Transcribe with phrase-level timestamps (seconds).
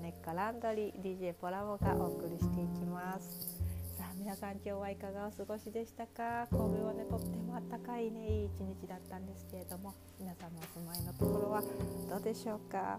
[0.00, 3.60] ネッカランドリー DJ ポラボがお送りしていきます。
[3.98, 6.46] さあ皆さん今日はいかがお過ごしでしたか？
[6.50, 8.50] 神戸はねとってもあったかいねいい一
[8.82, 11.62] 日だったんですけれども皆さんのお住まいのところは
[12.08, 12.98] どうでしょうか？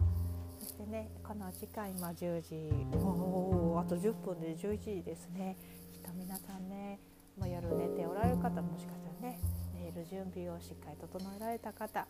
[0.59, 2.69] そしてねこの時間今10時
[3.03, 5.57] おあと10分で11時ですね。
[5.91, 6.99] きっと皆さんね
[7.35, 9.39] もう夜寝ておられる方もしかしたらね
[9.73, 12.05] 寝る準備をしっかり整えられた方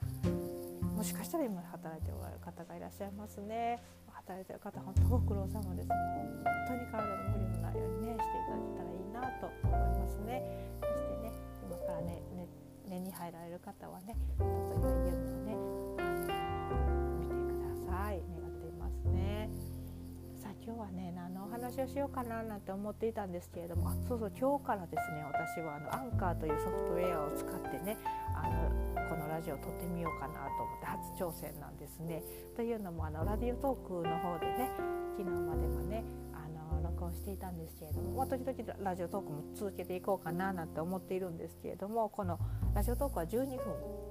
[0.98, 3.82] もしかしたら今働いておられる方がいらっしゃいますね。
[4.32, 5.90] されてる方本当ご苦労様です。
[5.90, 5.98] 本
[6.68, 10.42] 当に体の無理のないようにねしていただけたらいいなと思いますね。
[10.80, 11.36] そしてね
[11.68, 12.48] 今からねね
[12.88, 14.48] 寝に入られる方はねどう
[14.82, 16.04] ぞ良い夢をねあ
[16.88, 18.22] の見てください。
[18.22, 18.31] 願っていますねさあ
[20.64, 27.98] 今日はね何のお話をしようかななんて思っていたんですけれどもあそうそう今日からですね私はあのアンカーというソフトウェアを使ってね
[28.36, 32.24] あのこのラジオを撮ってみようかなと思って初挑戦なんですね。
[32.56, 34.70] というのもあのラジオトークの方でね
[35.18, 42.40] 昨日まではねあの録音していたんですけれども、まあ、時々ラジオトークも続けていこうかななんて思っているんですけれどもこの
[42.76, 44.11] ラジオトークは12分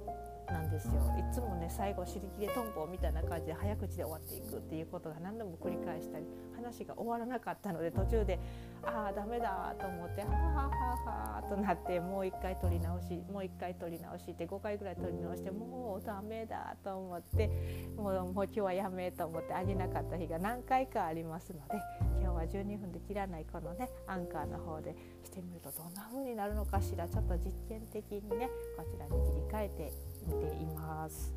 [0.51, 0.93] なんですよ。
[1.17, 8.39] いつもね最後尻切れトンボみたいな感じで早口で終わっていくっていうことが何度も繰り返したり話が終わらなかったので途中で
[8.83, 10.71] ああダメだと思ってはあは
[11.05, 17.49] あはあとなってもう一回撮り直しもう一回撮り直しって5回ぐらい撮り直してもうダメだと思って
[17.95, 21.81] もうもう今日はやめと思ってあげなかった日が何回かありますので
[22.21, 27.07] 今日は12分で切らないこのねアンカーの方でしてみるとどんな風になるのかしら。
[27.11, 29.93] ちょっと実験的にねこちらに切り替えて
[30.25, 31.33] みています。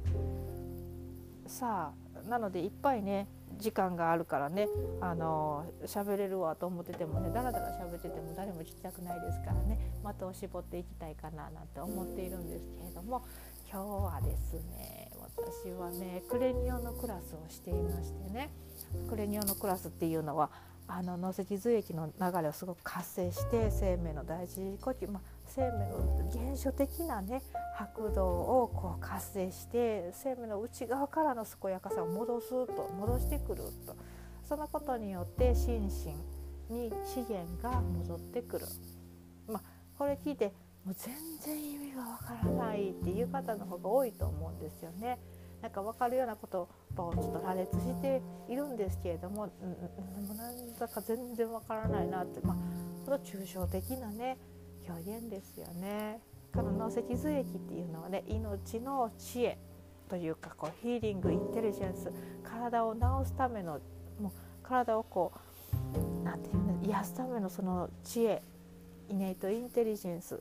[1.47, 4.69] さあなのでいっぱいね時間があるからね
[5.01, 13.25] あの喋れるわと思っててもねだらだら喋ってても誰も聞きたくないですからね的を絞っていきたいかななんて思っているんですけれども
[13.71, 18.51] 今日はですね私はねクレニオのクラスをしていましてね
[19.09, 20.51] クレニオのクラスっていうのは
[20.87, 25.23] あの脳脊髄液の流れをすごく活性して生命の大事呼吸、まあ、
[25.55, 27.41] 生命の原初的なね
[27.77, 28.27] 拍動
[28.63, 33.97] をこう活性して生命の内側からの健やかさを戻すと戻してくると。
[34.45, 35.89] そのことによって心
[36.69, 38.67] 身に資源が戻ってくる、
[39.49, 39.63] まあ、
[39.99, 40.53] これ聞いて
[40.85, 45.19] もう全然意味がわからないっていう方の方が多いと思うんですよね。
[45.63, 46.43] なんか分かるような言
[46.95, 52.57] 葉をちょっと羅列しているんですけれども、うん、なんだか全然わからないなって、まあ、
[53.07, 54.37] この抽象的なね
[54.89, 56.21] 表現ですよね。
[56.55, 59.59] この脳脊髄液っていうのはね命の知恵
[60.09, 62.13] というかこうヒーリングインテリジェンス
[62.45, 63.81] 体を治すための
[64.21, 65.33] もう体をこ
[66.23, 68.43] うなんていうの癒すためのその知恵
[69.11, 70.41] イネイトインテリジェンス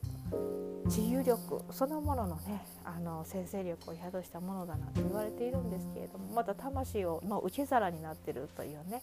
[0.88, 9.02] 治癒力そのもののねあの生成力を宿したものだなと言われているんですけれどもまた魂をの受け皿になってるというね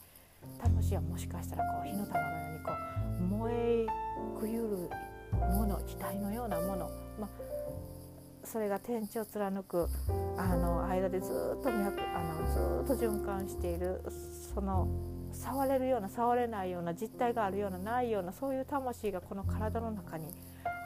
[0.61, 2.71] 魂はもしかしたらこう火の玉のようにこ
[3.19, 3.85] う燃え
[4.39, 4.89] くゆる
[5.47, 7.29] もの期待のようなもの、まあ、
[8.43, 9.87] それが天地を貫く
[10.37, 14.01] あの間でずっとあのずっと循環している
[14.53, 14.87] その
[15.33, 20.25] 触れるような触れないような実体があるようなないようなそういう魂がこの体の中に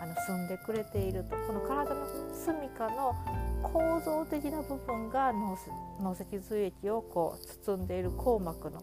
[0.01, 1.35] あの住んでくれていると。
[1.47, 3.16] この体の隅かの
[3.63, 8.81] 構造的な部分が脳脊髄液をこう包んでいる硬膜の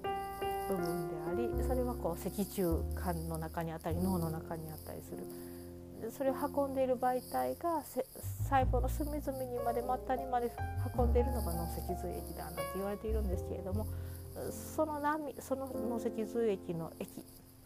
[0.69, 5.19] 部分でありそれはこう脊柱管の中にあったり脳の中にあったりする。
[6.11, 10.51] それを運んでいる媒体が細胞の隅々にまで末端にまで
[10.97, 13.87] 運んでいるのが脳脊髄液だなんて言われているんですけれども
[14.51, 17.11] その波その脳脊髄液の液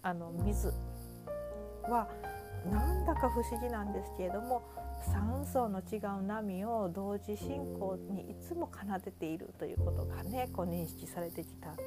[0.02, 0.72] あの水
[1.88, 2.08] は
[2.70, 4.62] なんだか不思議なんですけれども
[5.12, 11.82] 酸素の違う波を同時進行にいつも奏でているということがねこう認識されてきたと。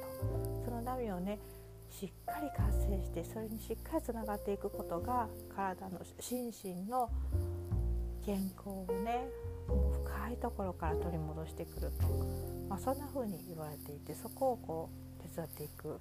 [0.64, 1.38] その波をね
[1.90, 7.10] しっかり活性してそれにしっかりつながっていくことが体の心身の
[8.24, 9.26] 健康をね
[9.68, 12.06] 深いところから取り戻してくると、
[12.68, 16.00] まあ、そんな風に言われていてそこをこう手伝っていく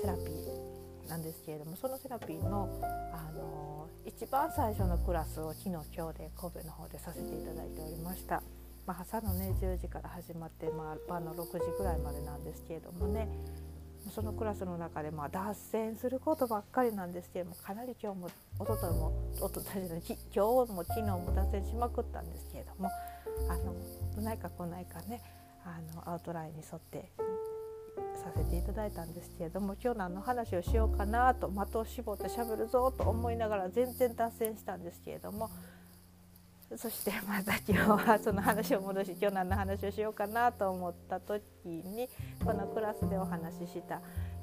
[0.00, 2.80] セラピーなんですけれどもそのセラピーの、
[3.12, 8.42] あの一番最初のクラスを昨日今日で神戸の方でさせていただいておりました。
[8.86, 13.28] まあ、朝のね10時から始まって、まあ、晩の6時ぐらいまでなんですけれどもね
[14.10, 19.82] そのクラスの中でまあ脱線することばっかりなんですけれどもかなり今日もおとといもおととい
[20.34, 22.90] 今日も昨日も脱線しまくったんですけれども
[23.48, 23.74] あの
[24.14, 25.20] 来ないか来ないかね
[25.64, 27.10] あのアウトラインに沿って
[28.16, 35.50] させていただいたんですけれども今日何の話をしようかなと的を絞ってしゃべるぞと思いながら全然脱線したんですけれども
[36.76, 42.08] そしてまた今日はその話を戻し今日何の話をしようかなと思った時に
[42.44, 44.00] このクラスでお話しした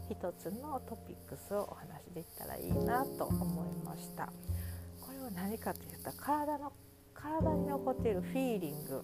[0.10, 4.26] 一つのトピックスをお話できたらいいなと思いました。
[5.02, 6.72] これは何かというと体の
[7.14, 9.04] 体に残っているフィーリング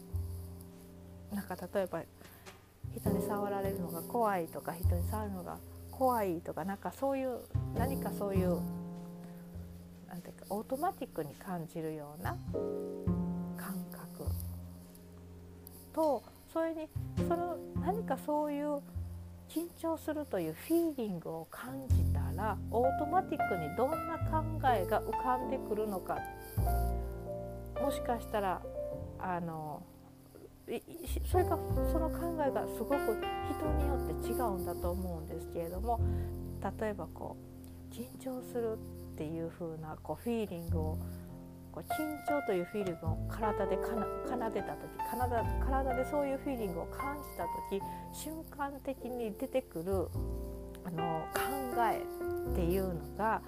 [1.33, 2.01] なんか例えば
[2.95, 5.57] 人に触られるのが怖いとか人に触るのが
[5.91, 7.39] 怖いとかなんかそういう
[7.75, 8.59] 何かそういう
[10.07, 12.38] なんていうかオートマティックに感じるような
[15.97, 16.21] と
[16.53, 16.88] それに
[17.27, 18.75] その何かそういう
[19.49, 24.44] 緊張するというフィーリングを感じたらオートマティックにどんな考
[24.75, 26.19] えが浮かんでくるのか。
[27.81, 28.61] もしかしたら
[29.19, 29.81] あの
[31.25, 31.57] それが
[31.91, 35.99] その考えがすごく人によって違うんだと思うんですけれども
[36.79, 37.38] 例えばこ
[37.91, 38.73] う緊張する
[39.13, 40.97] っていう風なこうフィーリングを
[41.77, 47.79] こう緊張というフィーリングを体で奏でた時体体でそういうフィーリングを感じた時
[48.12, 50.07] 瞬間的に出てくる
[50.83, 51.41] あの考
[51.91, 52.01] え
[52.51, 53.44] っていうのが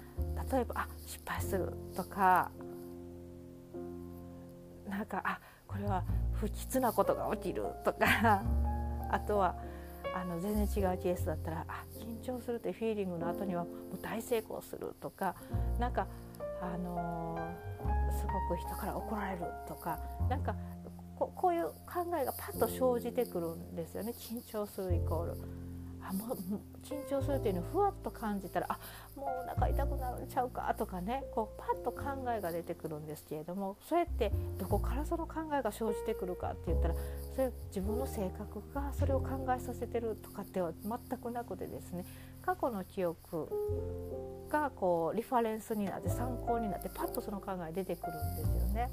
[0.52, 2.52] 例えば「あ失敗する」とか
[4.88, 6.04] なんか「あこれは
[6.34, 8.42] 不吉なことが起きる」とか
[9.10, 9.56] あとは
[10.14, 15.34] あの全然違うケースだったらあ緊張するってフィーリングの後にはもう大成功するとか
[15.80, 16.06] なんか
[16.62, 20.54] あのー、すごく人から怒られるとかなんか
[21.18, 25.69] ここういう考えがパッと生じてくるんですよね緊張するイコール。
[26.02, 26.38] あもう
[26.82, 28.78] 緊張するっていうのをふわっと感じたらあ
[29.16, 36.94] もうお腹痛くなるんちゃうかとかねこうパッと考えが出てくるんですけれどもそれってどこからその考えが生じてくるかって言ったら
[37.34, 42.04] それ自分の性格がそれを考えさせてるとかっては全くなくてですね
[42.42, 43.48] 過去の記憶
[44.50, 48.90] がこうリファレンスになって参考になってパッとその考え出てくるんですよね。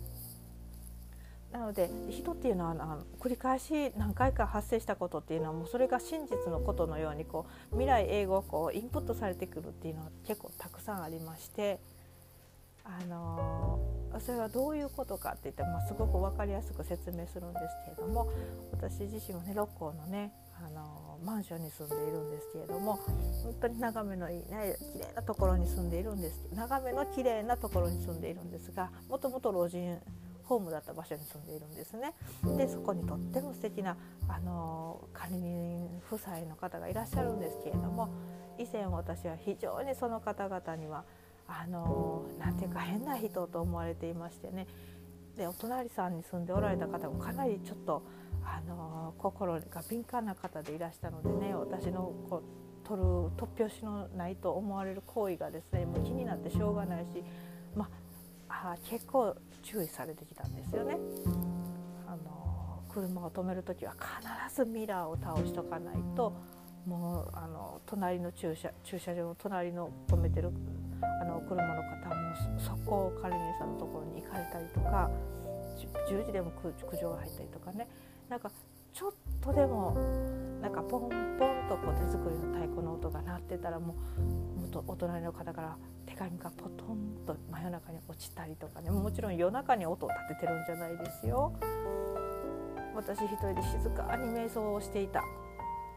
[1.52, 11.80] なので人っていうのはあの繰り返し何回か発生したことっていうのはもうそれが真実のことのようにこう未来英語をこうインプットされてくるっていうのは結構たくさんありまして
[12.84, 13.80] あの
[14.20, 18.32] それはどういうことかって言って、まあ、すごく分かりやすく説明するんですけれども
[18.72, 20.32] 私自身はね六甲のね
[20.66, 23.00] あのマンションに住んでいるんですけれども
[23.44, 26.48] 本当に眺めのいいね綺麗なところに住んでいるんです。
[26.54, 30.00] 眺めの綺麗なところに住んでいるんですがもともと老人
[30.48, 32.14] ホームだった場所に住んでいるんですね。
[32.58, 33.98] でそこにとっても素敵な
[34.28, 38.10] あの管理人夫妻の方がいらっしゃるんですけれども
[38.58, 41.04] 以前私は非常にその方々には
[41.48, 44.68] あのなんていうか変な人と思われていましてね
[45.38, 48.04] でお隣さんに住んでおられた方もかなりちょっと
[48.44, 53.08] あの心が敏感な方でいらしたのでね私のこう取る
[53.38, 57.24] 突拍子のないと思われる行為がですねもう気になってしょうがないし、
[57.76, 57.90] まあ、
[58.90, 60.98] 結構注意されてきたんですよね。
[62.08, 66.34] あの車を止める時は必ずミラーを倒しとかないと
[66.86, 70.52] もうあの隣の駐車駐車場の隣の止めてる
[71.22, 72.16] あの車の方も
[72.58, 75.12] そこを管理人さんのところに行かれたりとか
[76.10, 77.88] 10時でも苦情が入ったりとかね
[78.30, 78.50] なんか
[78.94, 79.12] ちょっ
[79.42, 79.96] とでも
[80.62, 83.96] なんかポンポンとこう手作りの太鼓の音が鳴ってたらも
[84.74, 85.78] うお隣の方から
[86.18, 91.54] 手紙がポトンと真夜中に落ちたりとかねもちろん夜中に音を立ててるんじゃないですよ。
[92.96, 95.22] 私一人で静かに瞑想をしていた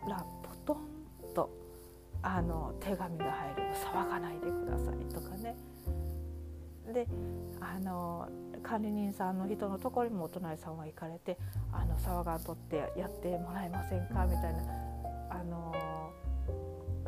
[0.06, 1.50] らポトンと
[2.22, 5.56] あの手紙が入る騒がないでくださいとかね
[6.92, 7.06] で
[7.58, 8.28] あの
[8.62, 11.38] 管理人さんの人のところにもお隣さんは行かれて
[11.72, 14.60] 「あの騒がんとってやってもらえませんか?」みたいな
[15.30, 15.72] あの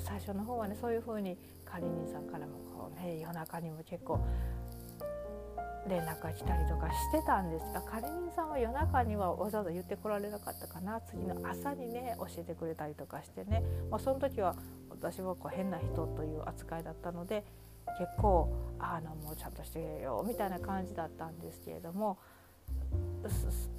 [0.03, 4.21] 最初の方はねそういうふうに管理人さんからもこう、ね、夜中にも結構
[5.89, 11.01] 連絡が来たりとかしてたんですが管理人さんは夜中にはわざわざ言ってこられなかったかな。
[11.01, 14.55] 次の朝にね教えてくれたりとかしてね、まあ、その時は
[14.91, 17.45] 私はこう変な人という扱いだったので
[17.99, 22.19] 結構あのもうちゃんとしてよみたいな感じだったんですけれども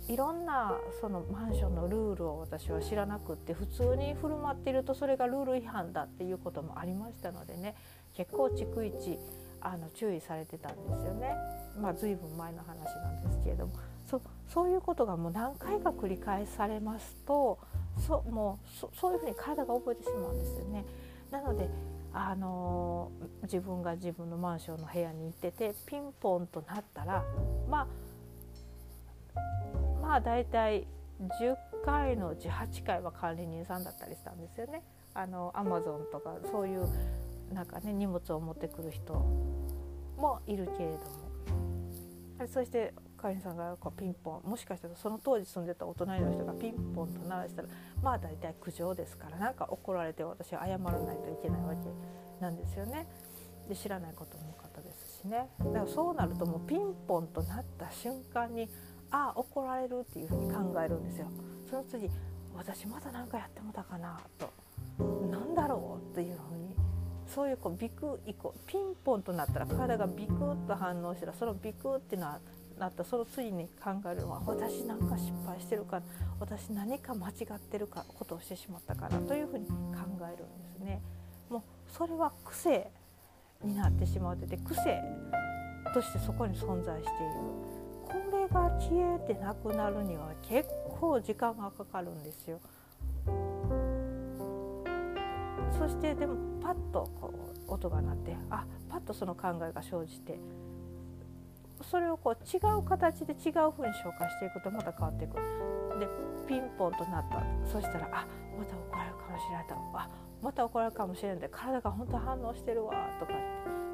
[0.07, 7.75] いろんなそのマンションのルールを私は知らなくって普通に振る舞っているとそれがルール違反だっていうこともありましたのでね
[8.13, 9.17] 結構逐一
[9.61, 11.35] あの注意されてたんですよね。
[11.79, 13.73] まあ、随分前の話なんですけれども
[14.05, 17.57] そそういうことがもう何回か繰り返されますと
[18.05, 20.85] そもうそういうふうに体が覚えてしまうんですよね。
[21.31, 21.69] なので
[22.13, 23.09] あの
[23.43, 27.23] 自分が自分のマンションの部屋に行っててピンポンとなったら
[27.67, 27.87] まあ
[30.01, 30.87] まあ大体
[31.19, 34.83] 10回のうち8回は管理人さんだったりしたんですよね。
[35.13, 36.87] あのアマゾンとかそういう
[37.53, 39.13] なんかね荷物を持ってくる人
[40.17, 40.97] もいるけれど
[42.39, 47.67] もそしてかりんさんがこうピンポンもしかしたらその当時住んでたお隣の人がピンポンと鳴らしたら
[48.01, 53.07] まあ大体苦情ですからなんか怒られて私は謝らないといけないわけなんですよね。
[53.69, 58.67] で知らないことも多かったですしねだからそうなるともうピンポンとなった瞬間に
[59.13, 61.27] あ怒られるっていうふうに考えるんですよ。
[61.69, 62.09] その次
[62.55, 64.49] 私まだ何かやってもたかなと
[65.31, 66.75] 何だろうっていうふうに
[67.27, 72.39] そういうこうビクイコピンポンとなったら体がビクッと反応したらそのビクってな
[72.79, 76.01] なったその次に考えるのは私なんか失敗してるか
[76.39, 79.73] 私何か間違ってるかことをしてしまったかなというふうに考
[80.33, 81.01] えるんですね。
[81.49, 82.89] もうそれは癖
[83.63, 85.01] になってしまってて癖
[85.93, 87.72] としてそこに存在している
[88.13, 92.59] これが消えてなくなるには結構時間がかかるんですよ。
[95.71, 97.33] そしてでもパッとこ
[97.67, 100.37] う音が鳴ってあパッとその考えが生じて
[101.81, 105.35] それをこう違う形で違う風に消化していくとまた変わっていく。
[105.99, 106.07] で
[106.47, 108.27] ピンポンとなったそしたらあ
[108.57, 110.09] また怒られるかもしれないとあ
[110.41, 113.35] また怒られるかもしれないで体が本当反応してるわとかっ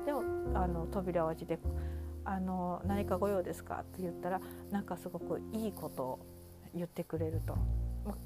[0.04, 0.22] てでも
[0.56, 1.60] あの扉を開けて
[2.30, 6.20] あの「何か御用ですか?」って言ったらなんかすごくいいことを
[6.76, 7.56] 言ってくれると。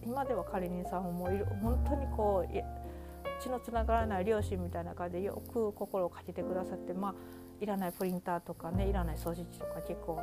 [0.03, 7.15] 今ではカリニンさんもいる本当にこう血のつながらない両親みたいな感じでよく心をかけてくださってまあ
[7.60, 10.19] いらないプリンターとかねいらない掃除機とか結構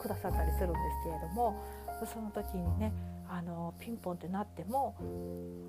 [0.00, 1.54] くださったりするんですけれども
[2.04, 2.92] その時にね
[3.30, 4.94] あのピンポンってなっても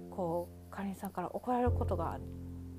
[0.10, 2.20] こうかりんさんから怒られることが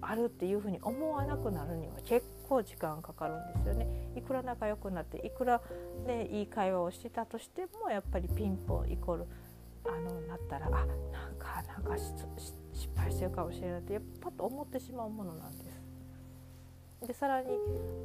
[0.01, 3.87] あるっていうふうに思わなくなるには結構時間かかるんですよね。
[4.17, 5.61] いくら仲良くなっていくら、
[6.07, 9.27] ね、いい会話をしてたとしてもやっぱりピンポンイコール
[9.87, 10.87] あのなったらあなん
[11.39, 17.07] かなんか失敗してるかもしれないってやっぱと思ってしまうものなんです。
[17.07, 17.49] でさらに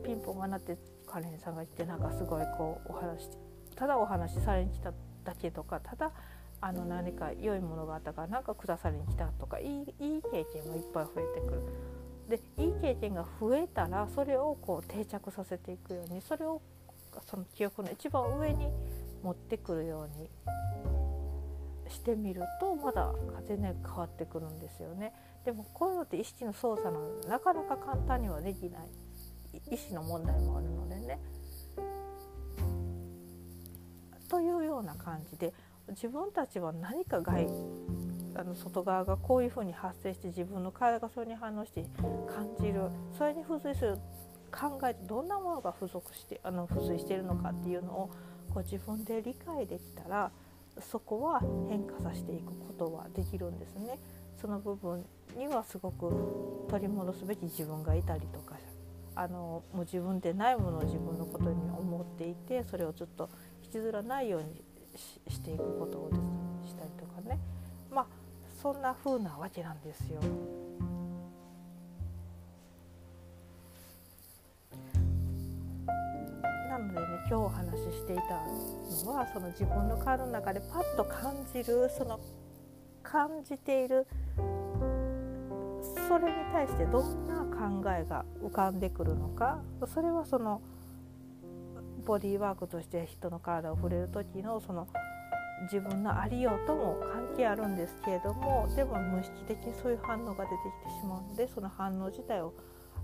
[0.03, 3.29] ピンポンが鳴ってカレンさんが言ってなんかすごいこうお話
[3.75, 4.93] ただお話しされに来た
[5.25, 6.11] だけとかただ
[6.61, 9.67] あの何か良いものがあったから何か下さりに来たとかいい
[9.99, 11.61] いい経験もいっぱい増えてくる。
[12.29, 16.61] でいい経験が増えたらそれをこう定着させていくようにそれを
[17.29, 18.69] その記憶の一番上に
[19.23, 20.29] 持ってくるように
[21.89, 23.13] してみるとまだ
[23.47, 25.13] 全然変わってくるんですよね。
[25.45, 28.89] でもこういうのって意識の操作なのでなかなか簡単にはできない
[29.71, 31.19] 意思の問題もあるのでね。
[34.27, 35.53] というような感じで
[35.89, 37.47] 自分たちは何か外
[38.35, 41.85] あの外側がこういうふうに発生して自分の体がそれに反応して
[42.27, 43.97] 感じるそれに付随する
[44.51, 48.09] 考えどんなものが付属してあの付随しているのかっていうのを
[48.53, 50.31] こう自分で理解できたら
[50.79, 53.97] そこは変化させていくことはできるんですね。
[54.41, 55.05] その部分
[55.37, 58.55] にはすごく取り戻すべき自分がいたりとか
[59.15, 63.29] あのもう自分でないものを自分のことに思っていてそれをずっと
[63.63, 64.61] 引きずらないように
[65.29, 66.27] していくことをですね
[66.67, 67.39] したりとかね
[67.89, 68.07] まあ
[68.65, 70.19] そんな風なわけなんですよ。
[76.67, 78.23] なのでね今日お話ししていた
[79.05, 82.19] のはその自分の体の中でパッと感じるその
[83.03, 84.07] 感じている
[86.07, 89.61] それに対してどんな考えが浮かんでくるのか
[89.93, 90.59] それはその
[92.03, 94.87] ボディーワークとして人の体を触れる時のその
[95.63, 100.55] 自分のありようとも関係あるんですけれどもでも無意識的にそういう反応が出て
[100.89, 102.53] きてしまうのでその反応自体を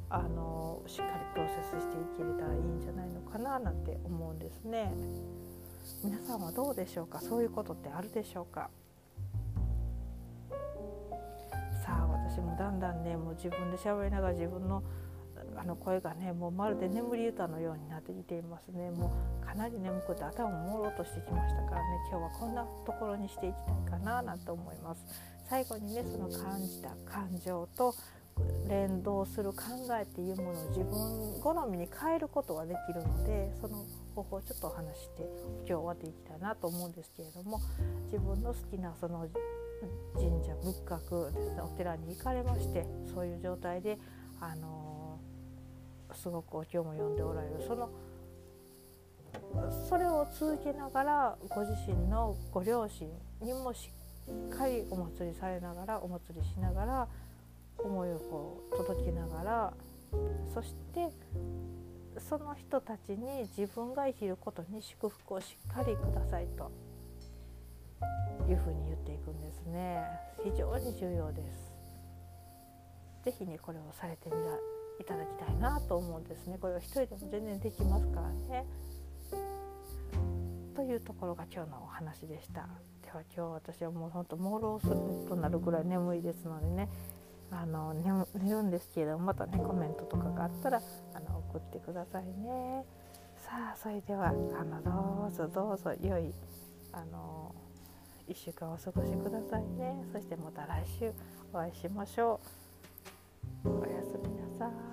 [0.10, 4.94] あのしっかりプロセスしていけれたらいいんじゃないのかななんて思うんですね。
[6.04, 7.22] 皆さんはどうでしょうか？
[7.22, 8.70] そういうことってあるでしょうか？
[11.84, 14.84] さあ私もだんだんねもう自分で喋りながら自分の
[15.62, 18.90] あの声がねもうまるで眠り歌のようになってきていますね。
[18.90, 19.14] も
[19.44, 21.84] うかなり眠くて頭ももろうとしてきましたからね。
[22.10, 23.56] 今日はこんなところにしていき
[23.88, 25.06] たいかななんて思います。
[25.48, 27.94] 最後にねその感じた感情と
[28.68, 29.62] 連動する考
[30.00, 35.24] えっていうものを自分好みに変えることができるのでその方法をちょっとお話して
[35.58, 37.60] 今日終わっていきたいなと思うんですけれども
[38.06, 39.28] 自分の好きなその
[40.16, 44.00] 神社仏閣ですねお寺に行かれましてそういう状態で
[44.40, 45.01] あの
[46.16, 47.64] すごくお経も読んでおられる。
[47.68, 47.90] その
[49.90, 53.10] それを続けながらご自身のご両親
[53.42, 53.90] にもし
[54.50, 57.08] っかりお祭りされながらお祭りしながら
[57.78, 59.74] 思いをこう届けながら
[60.54, 61.10] そして
[62.20, 66.72] その人たちに自分が生きることに祝福をしっかりくださいと
[68.50, 70.04] いうふうに言っていくんですね。
[70.44, 71.72] 非常に重要です。
[73.24, 74.36] 是非ねこれをされてみ
[75.02, 76.58] いただきたいなと思うんですね。
[76.60, 78.66] これは一人でも全然できますからね。
[80.76, 82.68] というところが今日のお話でした。
[83.04, 84.96] では今日私はもうほんと朦朧する
[85.28, 86.90] となるぐらい眠いですのでね。
[87.52, 90.82] あの寝るんですけれどもまたねコメントとかがあったら
[91.14, 92.86] あの送ってくださいね。
[93.36, 96.34] さあそれではあのどうぞどうぞ良い
[96.94, 97.54] あの
[98.30, 100.06] 1週間お過ごしくださいね。
[100.14, 101.12] そしてまた来週
[101.52, 102.40] お会いしましょ
[103.66, 103.70] う。
[103.70, 104.91] おやすみなさい。